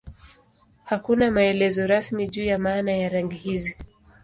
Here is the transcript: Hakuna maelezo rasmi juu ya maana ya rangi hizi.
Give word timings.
Hakuna 0.83 1.31
maelezo 1.31 1.87
rasmi 1.87 2.27
juu 2.27 2.43
ya 2.43 2.57
maana 2.57 2.91
ya 2.91 3.09
rangi 3.09 3.35
hizi. 3.35 3.77